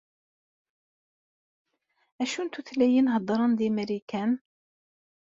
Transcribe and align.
Acu 2.21 2.41
n 2.45 2.47
tutlayin 2.51 3.11
heddren 3.13 3.51
di 3.57 3.67
Marikan? 3.75 4.31